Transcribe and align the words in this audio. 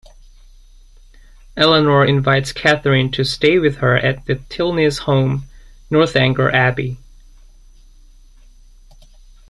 Eleanor 1.55 2.03
invites 2.03 2.51
Catherine 2.51 3.11
to 3.11 3.23
stay 3.23 3.59
with 3.59 3.75
her 3.75 3.95
at 3.97 4.25
the 4.25 4.33
Tilneys' 4.49 4.97
home, 5.01 5.47
Northanger 5.91 6.49
Abbey. 6.49 6.97